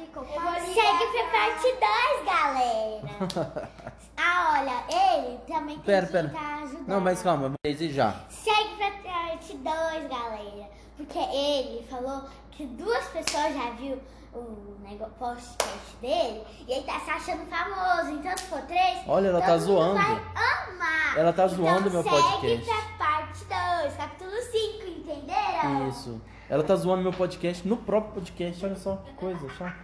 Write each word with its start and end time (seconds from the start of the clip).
ficou 0.00 0.24
Segue 0.24 1.06
pra 1.12 1.24
parte 1.30 1.68
2, 1.72 2.24
galera. 2.24 3.70
ah, 4.16 4.58
olha, 4.58 4.84
ele 4.88 5.38
também 5.46 5.76
tem 5.76 5.84
Pera, 5.84 6.06
que 6.06 6.12
pera. 6.12 6.26
estar 6.28 6.62
ajudando. 6.62 6.88
Não, 6.88 7.00
mas 7.00 7.22
calma, 7.22 7.48
vou 7.48 7.56
dizer 7.64 7.90
já. 7.90 8.14
Segue 8.28 8.76
pra 8.76 8.90
parte 8.90 9.56
2, 9.56 10.08
galera. 10.08 10.70
Porque 10.96 11.18
ele 11.18 11.86
falou 11.88 12.24
que 12.50 12.66
duas 12.66 13.04
pessoas 13.08 13.54
já 13.54 13.70
viu 13.70 13.98
o 14.34 14.76
negócio 14.82 15.12
podcast 15.14 15.96
dele 16.00 16.44
e 16.68 16.72
ele 16.72 16.82
tá 16.84 17.00
se 17.00 17.10
achando 17.10 17.46
famoso. 17.46 18.10
Então, 18.12 18.36
se 18.36 18.44
for 18.44 18.60
três, 18.62 18.98
Olha, 19.06 19.28
ela 19.28 19.40
tá 19.40 19.56
zoando. 19.58 19.94
vai 19.94 20.12
amar. 20.12 21.18
Ela 21.18 21.32
tá 21.32 21.46
então, 21.46 21.56
zoando 21.56 21.90
meu 21.90 22.04
podcast. 22.04 22.64
Segue 22.64 22.64
pra 22.66 23.06
parte 23.06 23.44
2, 23.44 23.96
capítulo 23.96 24.30
5, 24.30 24.86
entenderam? 24.88 25.88
Isso. 25.88 26.20
Ela 26.48 26.62
tá 26.64 26.74
zoando 26.76 27.02
meu 27.02 27.12
podcast 27.12 27.66
no 27.66 27.76
próprio 27.76 28.14
podcast. 28.14 28.64
Olha 28.66 28.76
só 28.76 28.96
que 28.96 29.12
coisa, 29.14 29.48
chá. 29.50 29.74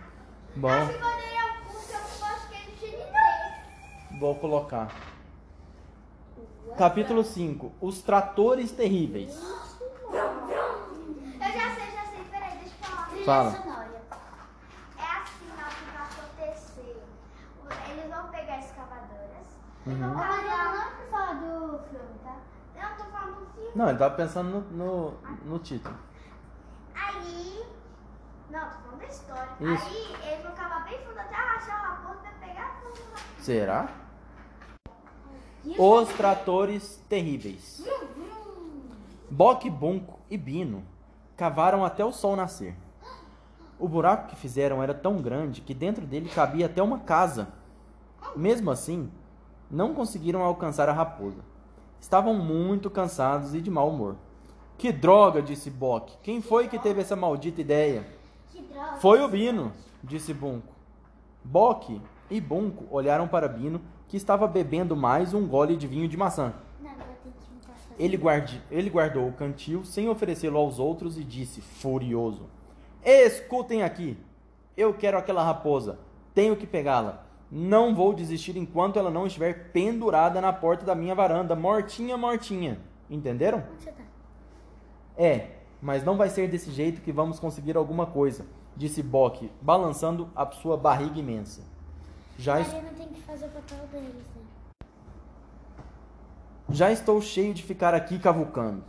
Bom, 0.57 0.71
vou 4.19 4.35
colocar. 4.37 4.91
Capítulo 6.79 7.23
5. 7.23 7.73
Os 7.79 8.01
tratores 8.01 8.73
terríveis. 8.73 9.39
Eu 9.39 10.13
já 10.13 11.75
sei, 11.75 11.91
já 11.93 12.05
sei. 12.07 12.25
Peraí, 12.31 12.59
deixa 12.59 12.75
eu 12.75 12.87
falar. 12.87 13.25
Fala. 13.27 13.51
É 14.97 15.03
assim 15.03 15.51
ó, 15.53 15.69
que 15.69 15.85
vai 15.93 16.07
acontecer. 16.07 17.03
Eles 17.91 18.11
vão 18.11 18.29
pegar 18.29 18.59
escavadoras. 18.59 19.47
Uhum. 19.87 20.15
Mariana 20.15 20.57
cavar. 20.57 20.75
não 20.75 20.97
pra 20.97 21.07
falar 21.11 21.35
do 21.35 21.79
filme, 21.91 22.19
tá? 22.25 22.37
Eu 22.77 22.97
tô 22.97 23.11
falando 23.11 23.41
do 23.41 23.53
filme. 23.53 23.71
Não, 23.75 23.89
ele 23.91 23.99
tava 23.99 24.15
pensando 24.15 24.49
no, 24.49 24.61
no, 24.71 25.11
no 25.45 25.59
título. 25.59 25.95
Não, 28.51 28.61
tô 28.61 28.77
falando 28.79 28.99
da 29.01 29.07
história. 29.07 29.49
Isso. 29.61 29.87
Aí 30.23 30.33
eles 30.33 30.45
vão 30.45 30.53
cavar 30.55 30.85
bem 30.85 30.99
fundo 30.99 31.19
até 31.19 31.35
achar 31.35 31.81
uma 31.85 31.97
porta 32.09 32.23
pra 32.23 32.47
pegar 32.47 32.81
fundo 32.81 33.01
lá. 33.13 33.19
Será? 33.41 33.89
Os 35.79 36.09
tratores 36.11 37.03
terríveis. 37.09 37.85
Boque, 39.29 39.69
Bunco 39.69 40.21
e 40.31 40.39
Bino 40.39 40.85
cavaram 41.37 41.85
até 41.85 42.05
o 42.05 42.13
sol 42.13 42.37
nascer. 42.37 42.77
O 43.79 43.89
buraco 43.89 44.29
que 44.29 44.37
fizeram 44.37 44.83
era 44.83 44.95
tão 44.95 45.17
grande 45.17 45.61
que 45.61 45.75
dentro 45.75 46.07
dele 46.07 46.29
cabia 46.29 46.67
até 46.67 46.83
uma 46.83 47.01
casa. 47.01 47.49
Mesmo 48.35 48.71
assim, 48.71 49.11
não 49.71 49.93
conseguiram 49.93 50.43
alcançar 50.43 50.89
a 50.89 50.93
raposa. 50.93 51.41
Estavam 52.01 52.35
muito 52.35 52.89
cansados 52.89 53.55
e 53.55 53.61
de 53.61 53.71
mau 53.71 53.91
humor. 53.91 54.17
Que 54.79 54.93
droga, 54.93 55.43
disse 55.43 55.69
Boque. 55.69 56.17
Quem 56.23 56.41
foi 56.41 56.69
que 56.69 56.79
teve 56.79 57.01
essa 57.01 57.17
maldita 57.17 57.61
ideia? 57.61 58.07
Foi 59.01 59.21
o 59.23 59.29
Bino, 59.29 59.73
disse 60.03 60.33
Bunco. 60.35 60.73
Boque 61.45 62.01
e 62.31 62.41
Bunco 62.41 62.85
olharam 62.91 63.29
para 63.29 63.49
Bino, 63.49 63.81
que 64.09 64.17
estava 64.17 64.47
bebendo 64.47 64.97
mais 64.97 65.35
um 65.35 65.47
gole 65.47 65.77
de 65.77 65.87
vinho 65.87 66.09
de 66.09 66.17
maçã. 66.17 66.53
Ele, 67.99 68.17
guarde- 68.17 68.63
ele 68.71 68.91
guardou 68.91 69.29
o 69.29 69.33
cantil 69.33 69.85
sem 69.85 70.09
oferecê-lo 70.09 70.59
aos 70.59 70.79
outros 70.79 71.17
e 71.19 71.25
disse, 71.25 71.61
furioso: 71.61 72.47
Escutem 73.05 73.83
aqui! 73.83 74.19
Eu 74.77 74.93
quero 74.93 75.17
aquela 75.17 75.43
raposa. 75.43 75.99
Tenho 76.35 76.55
que 76.57 76.67
pegá-la. 76.67 77.25
Não 77.51 77.95
vou 77.95 78.13
desistir 78.13 78.57
enquanto 78.57 78.99
ela 78.99 79.11
não 79.11 79.27
estiver 79.27 79.71
pendurada 79.73 80.41
na 80.41 80.53
porta 80.53 80.85
da 80.85 80.95
minha 80.95 81.15
varanda, 81.15 81.55
mortinha, 81.57 82.17
mortinha. 82.17 82.79
Entenderam? 83.09 83.63
Onde 83.73 83.85
você 83.85 83.93
tá? 83.93 84.03
É, 85.17 85.56
mas 85.81 86.05
não 86.05 86.17
vai 86.17 86.29
ser 86.29 86.49
desse 86.49 86.71
jeito 86.71 87.01
que 87.03 87.13
vamos 87.13 87.39
conseguir 87.39 87.77
alguma 87.77 88.07
coisa, 88.07 88.45
disse 88.77 89.03
Bock, 89.03 89.51
balançando 89.61 90.29
a 90.35 90.47
sua 90.51 90.77
barriga 90.77 91.19
imensa. 91.19 91.63
Já, 92.39 92.61
es- 92.61 92.69
Mariana 92.69 92.91
tem 92.97 93.09
que 93.09 93.21
fazer 93.23 93.47
o 93.47 93.49
papel 93.51 93.87
deles, 93.93 94.15
né? 94.15 94.43
já 96.69 96.91
estou 96.91 97.21
cheio 97.21 97.55
de 97.55 97.63
ficar 97.63 97.95
aqui 97.95 98.19
cavucando. 98.19 98.83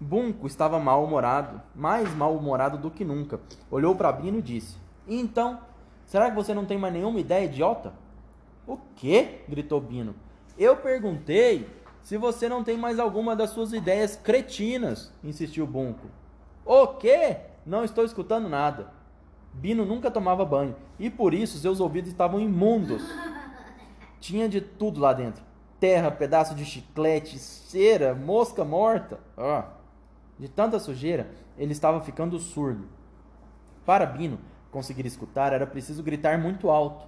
Bunco 0.00 0.46
estava 0.46 0.80
mal-humorado, 0.80 1.60
mais 1.74 2.12
mal-humorado 2.16 2.76
do 2.78 2.90
que 2.90 3.04
nunca. 3.04 3.38
Olhou 3.70 3.94
para 3.94 4.10
Bino 4.10 4.38
e 4.38 4.42
disse: 4.42 4.76
"E 5.06 5.20
Então, 5.20 5.60
será 6.06 6.28
que 6.30 6.34
você 6.36 6.52
não 6.52 6.64
tem 6.64 6.76
mais 6.78 6.92
nenhuma 6.92 7.20
ideia 7.20 7.44
idiota? 7.44 7.92
O 8.66 8.78
quê? 8.96 9.42
gritou 9.48 9.80
Bino. 9.80 10.14
Eu 10.58 10.76
perguntei 10.76 11.68
se 12.02 12.16
você 12.16 12.48
não 12.48 12.64
tem 12.64 12.76
mais 12.76 12.98
alguma 12.98 13.36
das 13.36 13.50
suas 13.50 13.72
ideias 13.72 14.16
cretinas, 14.16 15.12
insistiu 15.22 15.66
Bunco. 15.66 16.08
O 16.64 16.86
quê? 16.88 17.38
Não 17.64 17.84
estou 17.84 18.04
escutando 18.04 18.48
nada. 18.48 18.92
Bino 19.52 19.84
nunca 19.84 20.10
tomava 20.10 20.44
banho 20.44 20.74
e 20.98 21.08
por 21.08 21.32
isso 21.32 21.58
seus 21.58 21.78
ouvidos 21.78 22.10
estavam 22.10 22.40
imundos. 22.40 23.02
Tinha 24.18 24.48
de 24.48 24.60
tudo 24.60 25.00
lá 25.00 25.12
dentro: 25.12 25.44
terra, 25.78 26.10
pedaço 26.10 26.54
de 26.54 26.64
chiclete, 26.64 27.38
cera, 27.38 28.14
mosca 28.14 28.64
morta. 28.64 29.20
Ah, 29.36 29.68
de 30.38 30.48
tanta 30.48 30.80
sujeira, 30.80 31.30
ele 31.56 31.72
estava 31.72 32.00
ficando 32.00 32.38
surdo. 32.38 32.88
Para 33.84 34.06
Bino 34.06 34.38
conseguir 34.70 35.06
escutar, 35.06 35.52
era 35.52 35.66
preciso 35.66 36.02
gritar 36.02 36.38
muito 36.38 36.68
alto. 36.70 37.06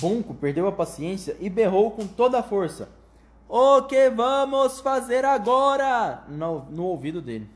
Bunco 0.00 0.34
perdeu 0.34 0.66
a 0.66 0.72
paciência 0.72 1.36
e 1.40 1.48
berrou 1.48 1.92
com 1.92 2.06
toda 2.06 2.38
a 2.38 2.42
força: 2.42 2.90
O 3.54 3.82
que 3.82 4.08
vamos 4.08 4.80
fazer 4.80 5.26
agora? 5.26 6.24
No, 6.26 6.60
no 6.70 6.84
ouvido 6.84 7.20
dele. 7.20 7.46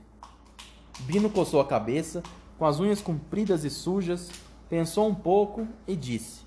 Bino 1.01 1.31
coçou 1.31 1.59
a 1.59 1.65
cabeça, 1.65 2.23
com 2.59 2.67
as 2.67 2.79
unhas 2.79 3.01
compridas 3.01 3.65
e 3.65 3.71
sujas, 3.71 4.31
pensou 4.69 5.09
um 5.09 5.15
pouco 5.15 5.67
e 5.89 5.97
disse: 5.97 6.45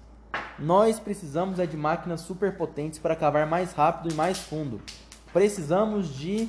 Nós 0.60 1.00
precisamos 1.00 1.58
é 1.58 1.66
de 1.66 1.76
máquinas 1.76 2.22
superpotentes 2.22 3.00
para 3.00 3.16
cavar 3.16 3.48
mais 3.48 3.74
rápido 3.74 4.14
e 4.14 4.16
mais 4.16 4.38
fundo. 4.38 4.80
Precisamos 5.34 6.14
de 6.14 6.48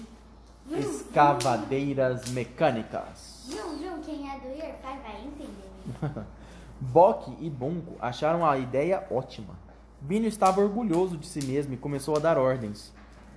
escavadeiras 0.71 2.31
mecânicas. 2.33 3.47
Viu? 3.49 3.99
Quem 4.05 4.31
é 4.31 4.39
do 4.41 4.49
Year 4.49 4.75
5 4.83 5.03
vai 5.03 5.25
entender. 5.25 6.27
Bock 6.79 7.35
e 7.41 7.49
Bunko 7.49 7.97
acharam 7.99 8.45
a 8.45 8.59
ideia 8.59 9.07
ótima. 9.11 9.70
Bino 10.01 10.27
estava 10.27 10.61
orgulhoso 10.61 11.17
de 11.17 11.27
si 11.27 11.45
mesmo 11.45 11.75
e 11.75 11.77
começou 11.77 12.17
a 12.17 12.19
dar 12.19 12.39
ordens. 12.39 12.93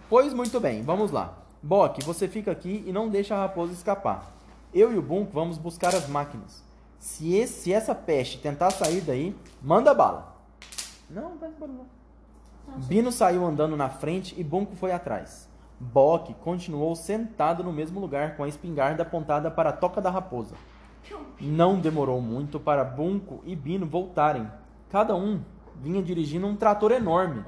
Pois 0.09 0.33
muito 0.33 0.59
bem, 0.59 0.81
vamos 0.81 1.11
lá. 1.11 1.37
Bock, 1.61 2.03
você 2.03 2.27
fica 2.27 2.51
aqui 2.51 2.83
e 2.85 2.91
não 2.91 3.09
deixa 3.09 3.35
a 3.35 3.39
raposa 3.39 3.73
escapar. 3.73 4.31
Eu 4.73 4.93
e 4.93 4.97
o 4.97 5.01
Bunko 5.01 5.31
vamos 5.33 5.57
buscar 5.57 5.93
as 5.93 6.07
máquinas. 6.07 6.63
Se, 6.99 7.35
esse, 7.35 7.63
se 7.63 7.73
essa 7.73 7.93
peste 7.93 8.37
tentar 8.37 8.71
sair 8.71 9.01
daí, 9.01 9.35
manda 9.61 9.93
bala. 9.93 10.37
Não, 11.09 11.37
vai 11.37 11.49
embora 11.49 11.71
não. 11.71 11.85
Bino 12.77 13.11
saiu 13.11 13.45
andando 13.45 13.75
na 13.75 13.89
frente 13.89 14.33
e 14.37 14.43
Bunko 14.43 14.75
foi 14.75 14.91
atrás. 14.91 15.49
Bock 15.79 16.33
continuou 16.35 16.95
sentado 16.95 17.63
no 17.63 17.73
mesmo 17.73 17.99
lugar 17.99 18.37
com 18.37 18.43
a 18.43 18.47
espingarda 18.47 19.03
apontada 19.03 19.51
para 19.51 19.69
a 19.69 19.73
toca 19.73 19.99
da 19.99 20.09
raposa. 20.09 20.55
Não 21.41 21.79
demorou 21.79 22.21
muito 22.21 22.59
para 22.59 22.85
Bunko 22.85 23.41
e 23.45 23.55
Bino 23.55 23.85
voltarem. 23.85 24.49
Cada 24.89 25.15
um 25.15 25.41
vinha 25.81 26.01
dirigindo 26.01 26.47
um 26.47 26.55
trator 26.55 26.91
enorme. 26.91 27.43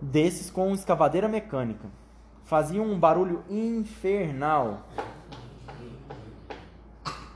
Desses 0.00 0.50
com 0.50 0.72
escavadeira 0.72 1.28
mecânica. 1.28 1.88
Faziam 2.44 2.84
um 2.84 2.98
barulho 2.98 3.42
infernal. 3.48 4.82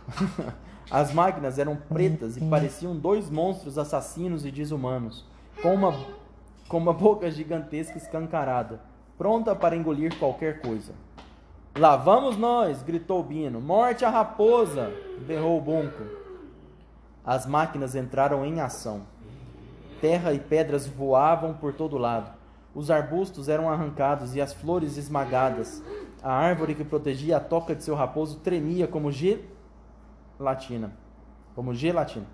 As 0.90 1.12
máquinas 1.12 1.58
eram 1.58 1.76
pretas 1.76 2.36
e 2.36 2.40
pareciam 2.40 2.96
dois 2.96 3.30
monstros 3.30 3.78
assassinos 3.78 4.44
e 4.44 4.50
desumanos, 4.50 5.24
com 5.62 5.72
uma, 5.74 5.94
com 6.68 6.78
uma 6.78 6.92
boca 6.92 7.30
gigantesca 7.30 7.96
escancarada, 7.96 8.80
pronta 9.16 9.54
para 9.54 9.76
engolir 9.76 10.18
qualquer 10.18 10.60
coisa. 10.60 10.92
Lá 11.78 11.94
vamos 11.96 12.36
nós! 12.36 12.82
gritou 12.82 13.22
Bino. 13.22 13.60
Morte 13.60 14.04
à 14.04 14.10
raposa! 14.10 14.92
berrou 15.26 15.60
Bunco. 15.60 16.02
As 17.24 17.46
máquinas 17.46 17.94
entraram 17.94 18.44
em 18.44 18.60
ação. 18.60 19.02
Terra 20.00 20.32
e 20.32 20.38
pedras 20.38 20.86
voavam 20.86 21.54
por 21.54 21.74
todo 21.74 21.98
lado. 21.98 22.30
Os 22.74 22.90
arbustos 22.90 23.48
eram 23.48 23.68
arrancados 23.68 24.34
e 24.34 24.40
as 24.40 24.54
flores 24.54 24.96
esmagadas. 24.96 25.82
A 26.22 26.32
árvore 26.32 26.74
que 26.74 26.84
protegia 26.84 27.36
a 27.36 27.40
toca 27.40 27.74
de 27.74 27.84
seu 27.84 27.94
raposo 27.94 28.40
tremia 28.40 28.86
como 28.86 29.12
gelatina. 29.12 30.96
Como 31.54 31.74
gelatina. 31.74 32.26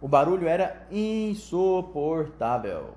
O 0.00 0.08
barulho 0.08 0.48
era 0.48 0.86
insuportável. 0.90 2.94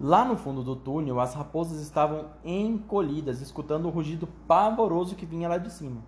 Lá 0.00 0.24
no 0.24 0.36
fundo 0.36 0.62
do 0.62 0.74
túnel, 0.74 1.20
as 1.20 1.34
raposas 1.34 1.78
estavam 1.80 2.30
encolhidas, 2.42 3.42
escutando 3.42 3.84
o 3.86 3.90
rugido 3.90 4.26
pavoroso 4.48 5.14
que 5.14 5.26
vinha 5.26 5.46
lá 5.46 5.58
de 5.58 5.70
cima. 5.70 6.00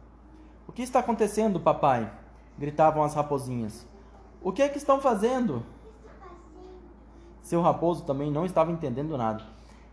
O 0.67 0.73
que 0.73 0.83
está 0.83 1.01
acontecendo, 1.01 1.61
papai? 1.61 2.11
gritavam 2.59 3.03
as 3.03 3.15
raposinhas. 3.15 3.87
O 4.41 4.53
que 4.53 4.63
é 4.63 4.69
que 4.69 4.79
estão 4.79 5.01
fazendo? 5.01 5.65
Seu 7.41 7.61
raposo 7.61 8.05
também 8.05 8.31
não 8.31 8.45
estava 8.45 8.71
entendendo 8.71 9.17
nada. 9.17 9.45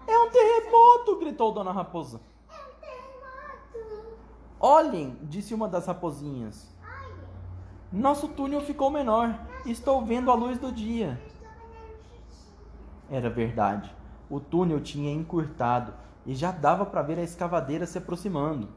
É 0.08 0.18
um 0.18 0.30
terremoto! 0.30 1.18
gritou 1.20 1.52
Dona 1.52 1.72
Raposa. 1.72 2.20
Olhem, 4.60 5.18
disse 5.24 5.54
uma 5.54 5.68
das 5.68 5.86
raposinhas. 5.86 6.68
Nosso 7.92 8.28
túnel 8.28 8.62
ficou 8.62 8.90
menor. 8.90 9.40
Estou 9.66 10.04
vendo 10.06 10.30
a 10.30 10.36
luz 10.36 10.60
do 10.60 10.72
dia. 10.72 11.20
Era 13.10 13.30
verdade. 13.30 13.94
O 14.30 14.40
túnel 14.40 14.80
tinha 14.82 15.12
encurtado 15.12 15.94
e 16.26 16.36
já 16.36 16.52
dava 16.52 16.86
para 16.86 17.02
ver 17.02 17.18
a 17.18 17.24
escavadeira 17.24 17.86
se 17.86 17.98
aproximando. 17.98 18.70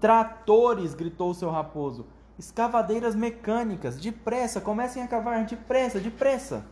Tratores! 0.00 0.94
gritou 0.94 1.32
seu 1.34 1.50
raposo. 1.50 2.06
Escavadeiras 2.38 3.14
mecânicas! 3.14 3.96
Depressa! 3.96 4.60
Comecem 4.60 5.02
a 5.02 5.08
cavar! 5.08 5.44
Depressa! 5.44 5.98
Depressa! 5.98 6.64